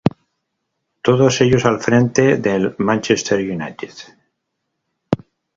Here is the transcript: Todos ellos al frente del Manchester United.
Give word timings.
Todos 1.03 1.41
ellos 1.41 1.63
al 1.63 1.79
frente 1.79 2.37
del 2.37 2.73
Manchester 2.79 3.37
United. 3.39 3.93